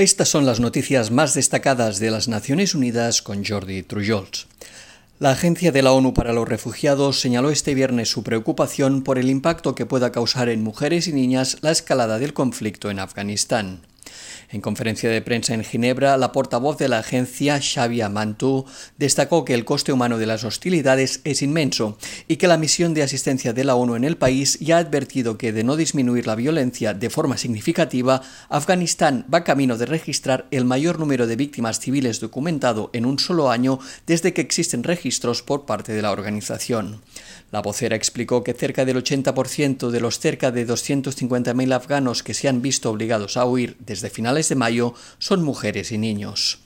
Estas 0.00 0.30
son 0.30 0.46
las 0.46 0.60
noticias 0.60 1.10
más 1.10 1.34
destacadas 1.34 1.98
de 1.98 2.10
las 2.10 2.26
Naciones 2.26 2.74
Unidas 2.74 3.20
con 3.20 3.44
Jordi 3.44 3.82
Trujols. 3.82 4.46
La 5.18 5.32
Agencia 5.32 5.72
de 5.72 5.82
la 5.82 5.92
ONU 5.92 6.14
para 6.14 6.32
los 6.32 6.48
Refugiados 6.48 7.20
señaló 7.20 7.50
este 7.50 7.74
viernes 7.74 8.08
su 8.08 8.22
preocupación 8.22 9.02
por 9.02 9.18
el 9.18 9.28
impacto 9.28 9.74
que 9.74 9.84
pueda 9.84 10.10
causar 10.10 10.48
en 10.48 10.62
mujeres 10.64 11.06
y 11.06 11.12
niñas 11.12 11.58
la 11.60 11.70
escalada 11.70 12.18
del 12.18 12.32
conflicto 12.32 12.90
en 12.90 12.98
Afganistán. 12.98 13.82
En 14.52 14.60
conferencia 14.60 15.08
de 15.08 15.22
prensa 15.22 15.54
en 15.54 15.62
Ginebra, 15.62 16.16
la 16.16 16.32
portavoz 16.32 16.76
de 16.76 16.88
la 16.88 16.98
agencia, 16.98 17.60
Xavier 17.60 18.10
Mantou, 18.10 18.64
destacó 18.98 19.44
que 19.44 19.54
el 19.54 19.64
coste 19.64 19.92
humano 19.92 20.18
de 20.18 20.26
las 20.26 20.42
hostilidades 20.42 21.20
es 21.22 21.40
inmenso 21.42 21.96
y 22.26 22.34
que 22.34 22.48
la 22.48 22.56
misión 22.56 22.92
de 22.92 23.04
asistencia 23.04 23.52
de 23.52 23.62
la 23.62 23.76
ONU 23.76 23.94
en 23.94 24.02
el 24.02 24.16
país 24.16 24.58
ya 24.58 24.76
ha 24.76 24.80
advertido 24.80 25.38
que 25.38 25.52
de 25.52 25.62
no 25.62 25.76
disminuir 25.76 26.26
la 26.26 26.34
violencia 26.34 26.94
de 26.94 27.10
forma 27.10 27.36
significativa, 27.36 28.22
Afganistán 28.48 29.24
va 29.32 29.44
camino 29.44 29.78
de 29.78 29.86
registrar 29.86 30.48
el 30.50 30.64
mayor 30.64 30.98
número 30.98 31.28
de 31.28 31.36
víctimas 31.36 31.78
civiles 31.78 32.18
documentado 32.18 32.90
en 32.92 33.06
un 33.06 33.20
solo 33.20 33.52
año 33.52 33.78
desde 34.08 34.34
que 34.34 34.40
existen 34.40 34.82
registros 34.82 35.42
por 35.42 35.64
parte 35.64 35.92
de 35.92 36.02
la 36.02 36.10
organización. 36.10 37.02
La 37.52 37.62
vocera 37.62 37.96
explicó 37.96 38.44
que 38.44 38.54
cerca 38.54 38.84
del 38.84 38.96
80% 38.96 39.90
de 39.90 40.00
los 40.00 40.20
cerca 40.20 40.52
de 40.52 40.66
250.000 40.66 41.72
afganos 41.72 42.22
que 42.22 42.34
se 42.34 42.48
han 42.48 42.62
visto 42.62 42.90
obligados 42.90 43.36
a 43.36 43.44
huir 43.44 43.76
desde 43.80 44.08
finales 44.08 44.39
de 44.48 44.54
mayo 44.54 44.94
son 45.18 45.42
mujeres 45.42 45.92
y 45.92 45.98
niños. 45.98 46.60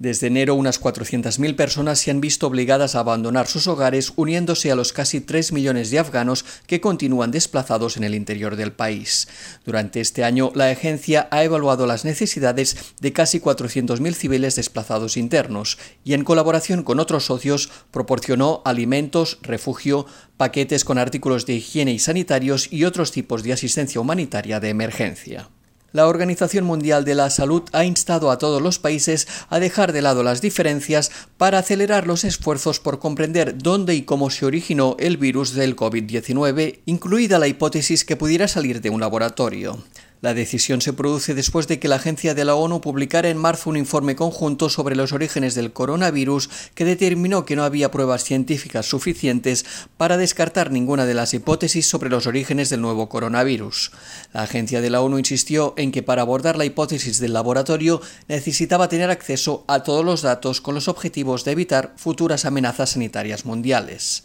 Desde 0.00 0.28
enero, 0.28 0.54
unas 0.54 0.80
400.000 0.80 1.56
personas 1.56 1.98
se 1.98 2.10
han 2.10 2.22
visto 2.22 2.46
obligadas 2.46 2.94
a 2.94 3.00
abandonar 3.00 3.46
sus 3.48 3.66
hogares, 3.66 4.14
uniéndose 4.16 4.72
a 4.72 4.74
los 4.74 4.94
casi 4.94 5.20
3 5.20 5.52
millones 5.52 5.90
de 5.90 5.98
afganos 5.98 6.46
que 6.66 6.80
continúan 6.80 7.30
desplazados 7.30 7.98
en 7.98 8.04
el 8.04 8.14
interior 8.14 8.56
del 8.56 8.72
país. 8.72 9.28
Durante 9.66 10.00
este 10.00 10.24
año, 10.24 10.52
la 10.54 10.70
agencia 10.70 11.28
ha 11.30 11.44
evaluado 11.44 11.86
las 11.86 12.06
necesidades 12.06 12.94
de 12.98 13.12
casi 13.12 13.40
400.000 13.40 14.14
civiles 14.14 14.56
desplazados 14.56 15.18
internos 15.18 15.76
y, 16.02 16.14
en 16.14 16.24
colaboración 16.24 16.82
con 16.82 16.98
otros 16.98 17.26
socios, 17.26 17.68
proporcionó 17.90 18.62
alimentos, 18.64 19.38
refugio, 19.42 20.06
paquetes 20.38 20.86
con 20.86 20.96
artículos 20.96 21.44
de 21.44 21.56
higiene 21.56 21.92
y 21.92 21.98
sanitarios 21.98 22.72
y 22.72 22.86
otros 22.86 23.12
tipos 23.12 23.42
de 23.42 23.52
asistencia 23.52 24.00
humanitaria 24.00 24.60
de 24.60 24.70
emergencia. 24.70 25.50
La 25.92 26.06
Organización 26.06 26.64
Mundial 26.64 27.04
de 27.04 27.16
la 27.16 27.30
Salud 27.30 27.64
ha 27.72 27.84
instado 27.84 28.30
a 28.30 28.38
todos 28.38 28.62
los 28.62 28.78
países 28.78 29.26
a 29.48 29.58
dejar 29.58 29.92
de 29.92 30.02
lado 30.02 30.22
las 30.22 30.40
diferencias 30.40 31.10
para 31.36 31.58
acelerar 31.58 32.06
los 32.06 32.22
esfuerzos 32.22 32.78
por 32.78 33.00
comprender 33.00 33.58
dónde 33.58 33.96
y 33.96 34.02
cómo 34.02 34.30
se 34.30 34.46
originó 34.46 34.94
el 35.00 35.16
virus 35.16 35.52
del 35.54 35.74
COVID-19, 35.74 36.78
incluida 36.86 37.40
la 37.40 37.48
hipótesis 37.48 38.04
que 38.04 38.16
pudiera 38.16 38.46
salir 38.46 38.80
de 38.80 38.90
un 38.90 39.00
laboratorio. 39.00 39.78
La 40.22 40.34
decisión 40.34 40.82
se 40.82 40.92
produce 40.92 41.34
después 41.34 41.66
de 41.66 41.78
que 41.78 41.88
la 41.88 41.96
agencia 41.96 42.34
de 42.34 42.44
la 42.44 42.54
ONU 42.54 42.82
publicara 42.82 43.30
en 43.30 43.38
marzo 43.38 43.70
un 43.70 43.78
informe 43.78 44.16
conjunto 44.16 44.68
sobre 44.68 44.94
los 44.94 45.12
orígenes 45.12 45.54
del 45.54 45.72
coronavirus 45.72 46.50
que 46.74 46.84
determinó 46.84 47.46
que 47.46 47.56
no 47.56 47.64
había 47.64 47.90
pruebas 47.90 48.24
científicas 48.24 48.84
suficientes 48.84 49.64
para 49.96 50.18
descartar 50.18 50.72
ninguna 50.72 51.06
de 51.06 51.14
las 51.14 51.32
hipótesis 51.32 51.86
sobre 51.86 52.10
los 52.10 52.26
orígenes 52.26 52.68
del 52.68 52.82
nuevo 52.82 53.08
coronavirus. 53.08 53.92
La 54.34 54.42
agencia 54.42 54.82
de 54.82 54.90
la 54.90 55.00
ONU 55.00 55.16
insistió 55.16 55.72
en 55.78 55.90
que 55.90 56.02
para 56.02 56.20
abordar 56.20 56.58
la 56.58 56.66
hipótesis 56.66 57.18
del 57.18 57.32
laboratorio 57.32 58.02
necesitaba 58.28 58.90
tener 58.90 59.10
acceso 59.10 59.64
a 59.68 59.82
todos 59.82 60.04
los 60.04 60.20
datos 60.20 60.60
con 60.60 60.74
los 60.74 60.88
objetivos 60.88 61.44
de 61.44 61.52
evitar 61.52 61.94
futuras 61.96 62.44
amenazas 62.44 62.90
sanitarias 62.90 63.46
mundiales. 63.46 64.22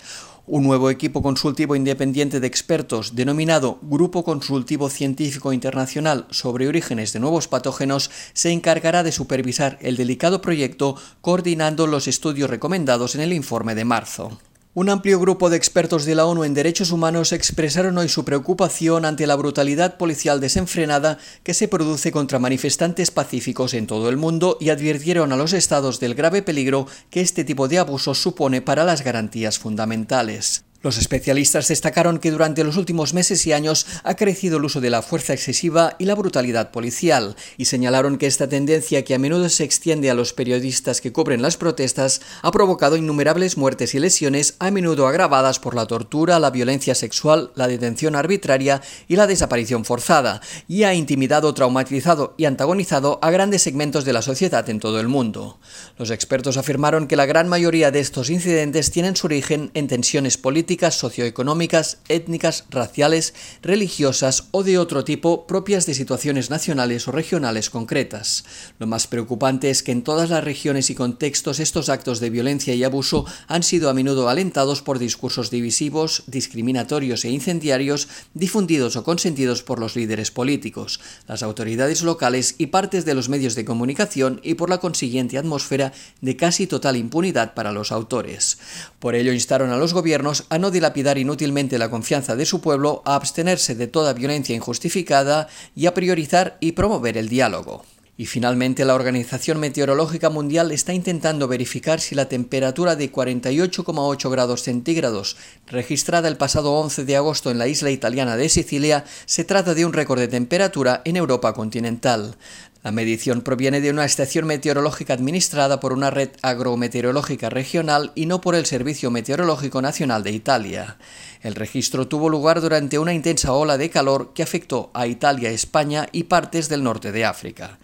Un 0.47 0.61
nuevo 0.61 0.91
equipo 0.91 1.23
consultivo 1.23 1.75
independiente 1.75 2.39
de 2.39 2.45
expertos, 2.45 3.15
denominado 3.15 3.79
Grupo 3.81 4.23
Consultivo 4.23 4.91
Científico 4.91 5.53
Internacional 5.53 6.27
sobre 6.29 6.67
Orígenes 6.67 7.13
de 7.13 7.19
Nuevos 7.19 7.47
Patógenos, 7.47 8.11
se 8.33 8.51
encargará 8.51 9.01
de 9.01 9.11
supervisar 9.11 9.79
el 9.81 9.97
delicado 9.97 10.41
proyecto 10.41 10.97
coordinando 11.21 11.87
los 11.87 12.07
estudios 12.07 12.47
recomendados 12.47 13.15
en 13.15 13.21
el 13.21 13.33
informe 13.33 13.73
de 13.73 13.85
marzo. 13.85 14.37
Un 14.77 14.89
amplio 14.89 15.21
grupo 15.21 15.49
de 15.49 15.55
expertos 15.55 16.03
de 16.03 16.15
la 16.15 16.25
ONU 16.25 16.43
en 16.43 16.53
derechos 16.53 16.91
humanos 16.91 17.31
expresaron 17.31 17.97
hoy 17.97 18.09
su 18.09 18.25
preocupación 18.25 19.05
ante 19.05 19.25
la 19.25 19.37
brutalidad 19.37 19.95
policial 19.95 20.41
desenfrenada 20.41 21.17
que 21.43 21.53
se 21.53 21.69
produce 21.69 22.11
contra 22.11 22.39
manifestantes 22.39 23.09
pacíficos 23.09 23.73
en 23.73 23.87
todo 23.87 24.09
el 24.09 24.17
mundo 24.17 24.57
y 24.59 24.71
advirtieron 24.71 25.31
a 25.31 25.37
los 25.37 25.53
estados 25.53 26.01
del 26.01 26.13
grave 26.13 26.41
peligro 26.41 26.87
que 27.09 27.21
este 27.21 27.45
tipo 27.45 27.69
de 27.69 27.79
abusos 27.79 28.21
supone 28.21 28.61
para 28.61 28.83
las 28.83 29.01
garantías 29.01 29.59
fundamentales. 29.59 30.65
Los 30.85 30.99
especialistas 30.99 31.67
destacaron 31.69 32.19
que 32.19 32.29
durante 32.29 32.63
los 32.63 32.77
últimos 32.77 33.15
meses 33.15 33.47
y 33.47 33.53
años 33.53 33.87
ha 34.03 34.15
crecido 34.15 34.57
el 34.57 34.65
uso 34.65 34.81
de 34.81 34.91
la 34.91 35.01
fuerza 35.01 35.33
excesiva 35.33 35.95
y 35.97 36.05
la 36.05 36.13
brutalidad 36.13 36.69
policial, 36.69 37.35
y 37.57 37.65
señalaron 37.65 38.19
que 38.19 38.27
esta 38.27 38.47
tendencia, 38.47 39.03
que 39.03 39.15
a 39.15 39.17
menudo 39.17 39.49
se 39.49 39.63
extiende 39.63 40.11
a 40.11 40.13
los 40.13 40.33
periodistas 40.33 41.01
que 41.01 41.11
cubren 41.11 41.41
las 41.41 41.57
protestas, 41.57 42.21
ha 42.43 42.51
provocado 42.51 42.97
innumerables 42.97 43.57
muertes 43.57 43.95
y 43.95 43.99
lesiones, 43.99 44.57
a 44.59 44.69
menudo 44.69 45.07
agravadas 45.07 45.57
por 45.57 45.73
la 45.73 45.87
tortura, 45.87 46.37
la 46.37 46.51
violencia 46.51 46.93
sexual, 46.93 47.51
la 47.55 47.67
detención 47.67 48.15
arbitraria 48.15 48.79
y 49.07 49.15
la 49.15 49.25
desaparición 49.25 49.85
forzada, 49.85 50.39
y 50.67 50.83
ha 50.83 50.93
intimidado, 50.93 51.51
traumatizado 51.55 52.35
y 52.37 52.45
antagonizado 52.45 53.17
a 53.23 53.31
grandes 53.31 53.63
segmentos 53.63 54.05
de 54.05 54.13
la 54.13 54.21
sociedad 54.21 54.69
en 54.69 54.79
todo 54.79 54.99
el 54.99 55.07
mundo. 55.07 55.57
Los 55.97 56.11
expertos 56.11 56.57
afirmaron 56.57 57.07
que 57.07 57.15
la 57.15 57.25
gran 57.25 57.47
mayoría 57.47 57.89
de 57.89 58.01
estos 58.01 58.29
incidentes 58.29 58.91
tienen 58.91 59.15
su 59.15 59.25
origen 59.25 59.71
en 59.73 59.87
tensiones 59.87 60.37
políticas 60.37 60.74
socioeconómicas, 60.81 61.99
étnicas, 62.09 62.65
raciales, 62.69 63.33
religiosas 63.61 64.47
o 64.51 64.63
de 64.63 64.77
otro 64.77 65.03
tipo 65.03 65.47
propias 65.47 65.85
de 65.85 65.93
situaciones 65.93 66.49
nacionales 66.49 67.07
o 67.07 67.11
regionales 67.11 67.69
concretas. 67.69 68.43
Lo 68.79 68.87
más 68.87 69.07
preocupante 69.07 69.69
es 69.69 69.83
que 69.83 69.91
en 69.91 70.03
todas 70.03 70.29
las 70.29 70.43
regiones 70.43 70.89
y 70.89 70.95
contextos 70.95 71.59
estos 71.59 71.89
actos 71.89 72.19
de 72.19 72.29
violencia 72.29 72.73
y 72.73 72.83
abuso 72.83 73.25
han 73.47 73.63
sido 73.63 73.89
a 73.89 73.93
menudo 73.93 74.29
alentados 74.29 74.81
por 74.81 74.99
discursos 74.99 75.49
divisivos, 75.49 76.23
discriminatorios 76.27 77.25
e 77.25 77.29
incendiarios 77.29 78.07
difundidos 78.33 78.95
o 78.95 79.03
consentidos 79.03 79.63
por 79.63 79.79
los 79.79 79.95
líderes 79.95 80.31
políticos, 80.31 80.99
las 81.27 81.43
autoridades 81.43 82.03
locales 82.03 82.55
y 82.57 82.67
partes 82.67 83.05
de 83.05 83.13
los 83.13 83.29
medios 83.29 83.55
de 83.55 83.65
comunicación 83.65 84.41
y 84.43 84.55
por 84.55 84.69
la 84.69 84.79
consiguiente 84.79 85.37
atmósfera 85.37 85.93
de 86.21 86.35
casi 86.35 86.67
total 86.67 86.97
impunidad 86.97 87.53
para 87.53 87.71
los 87.71 87.91
autores. 87.91 88.57
Por 88.99 89.15
ello 89.15 89.33
instaron 89.33 89.71
a 89.71 89.77
los 89.77 89.93
gobiernos 89.93 90.45
a 90.55 90.57
no 90.57 90.71
dilapidar 90.71 91.17
inútilmente 91.17 91.77
la 91.77 91.89
confianza 91.89 92.37
de 92.37 92.45
su 92.45 92.61
pueblo, 92.61 93.01
a 93.03 93.15
abstenerse 93.15 93.75
de 93.75 93.87
toda 93.87 94.13
violencia 94.13 94.55
injustificada 94.55 95.49
y 95.75 95.85
a 95.85 95.93
priorizar 95.93 96.55
y 96.61 96.71
promover 96.71 97.17
el 97.17 97.27
diálogo. 97.27 97.83
Y 98.15 98.27
finalmente 98.27 98.85
la 98.85 98.95
Organización 98.95 99.59
Meteorológica 99.59 100.29
Mundial 100.29 100.71
está 100.71 100.93
intentando 100.93 101.49
verificar 101.49 101.99
si 101.99 102.15
la 102.15 102.29
temperatura 102.29 102.95
de 102.95 103.11
48,8 103.11 104.31
grados 104.31 104.63
centígrados 104.63 105.35
registrada 105.67 106.29
el 106.29 106.37
pasado 106.37 106.71
11 106.75 107.03
de 107.03 107.17
agosto 107.17 107.51
en 107.51 107.57
la 107.57 107.67
isla 107.67 107.91
italiana 107.91 108.37
de 108.37 108.47
Sicilia 108.47 109.03
se 109.25 109.43
trata 109.43 109.73
de 109.73 109.85
un 109.85 109.91
récord 109.91 110.21
de 110.21 110.29
temperatura 110.29 111.01
en 111.03 111.17
Europa 111.17 111.51
continental. 111.51 112.37
La 112.85 112.91
medición 112.91 113.41
proviene 113.41 113.81
de 113.81 113.89
una 113.89 114.05
estación 114.05 114.45
meteorológica 114.45 115.15
administrada 115.15 115.79
por 115.79 115.91
una 115.91 116.11
red 116.11 116.29
agrometeorológica 116.43 117.49
regional 117.49 118.11
y 118.13 118.27
no 118.27 118.41
por 118.41 118.53
el 118.53 118.67
Servicio 118.67 119.09
Meteorológico 119.09 119.81
Nacional 119.81 120.21
de 120.21 120.29
Italia. 120.29 120.99
El 121.41 121.55
registro 121.55 122.07
tuvo 122.07 122.29
lugar 122.29 122.61
durante 122.61 122.99
una 122.99 123.15
intensa 123.15 123.53
ola 123.53 123.79
de 123.79 123.89
calor 123.89 124.33
que 124.35 124.43
afectó 124.43 124.91
a 124.93 125.07
Italia, 125.07 125.49
España 125.49 126.05
y 126.11 126.25
partes 126.25 126.69
del 126.69 126.83
norte 126.83 127.11
de 127.11 127.25
África. 127.25 127.79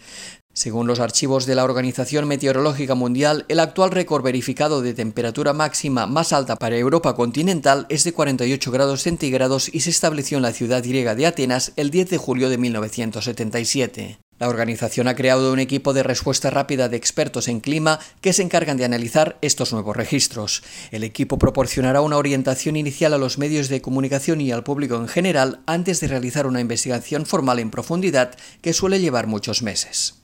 Según 0.54 0.86
los 0.86 1.00
archivos 1.00 1.48
de 1.48 1.56
la 1.56 1.64
Organización 1.64 2.28
Meteorológica 2.28 2.94
Mundial, 2.94 3.46
el 3.48 3.60
actual 3.60 3.90
récord 3.90 4.24
verificado 4.24 4.84
de 4.84 4.94
temperatura 4.94 5.52
máxima 5.52 6.06
más 6.06 6.32
alta 6.32 6.58
para 6.58 6.78
Europa 6.78 7.16
continental 7.16 7.88
es 7.90 8.04
de 8.04 8.14
48 8.14 8.70
grados 8.70 9.02
centígrados 9.02 9.68
y 9.74 9.80
se 9.80 9.90
estableció 9.90 10.38
en 10.38 10.44
la 10.44 10.54
ciudad 10.54 10.84
griega 10.84 11.16
de 11.16 11.26
Atenas 11.26 11.74
el 11.76 11.90
10 11.90 12.12
de 12.12 12.18
julio 12.20 12.52
de 12.52 12.60
1977. 12.60 14.21
La 14.42 14.50
organización 14.50 15.08
ha 15.08 15.14
creado 15.14 15.54
un 15.54 15.60
equipo 15.60 15.94
de 15.94 16.02
respuesta 16.02 16.50
rápida 16.50 16.90
de 16.90 16.98
expertos 16.98 17.48
en 17.48 17.60
clima 17.60 18.00
que 18.22 18.34
se 18.34 18.42
encargan 18.42 18.76
de 18.76 18.86
analizar 18.86 19.38
estos 19.44 19.72
nuevos 19.72 19.96
registros. 19.96 20.64
El 20.90 21.04
equipo 21.04 21.38
proporcionará 21.38 22.02
una 22.02 22.18
orientación 22.18 22.76
inicial 22.76 23.14
a 23.14 23.20
los 23.20 23.38
medios 23.38 23.70
de 23.70 23.84
comunicación 23.84 24.42
y 24.42 24.52
al 24.52 24.64
público 24.64 24.96
en 24.96 25.08
general 25.08 25.60
antes 25.68 26.00
de 26.00 26.08
realizar 26.08 26.48
una 26.48 26.60
investigación 26.60 27.28
formal 27.28 27.60
en 27.60 27.70
profundidad 27.70 28.36
que 28.64 28.74
suele 28.74 29.00
llevar 29.00 29.28
muchos 29.28 29.62
meses. 29.62 30.24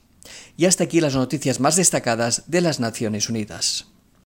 Y 0.56 0.66
hasta 0.66 0.82
aquí 0.82 1.00
las 1.00 1.14
noticias 1.14 1.60
más 1.60 1.76
destacadas 1.76 2.42
de 2.48 2.60
las 2.60 2.80
Naciones 2.80 3.28
Unidas. 3.28 3.86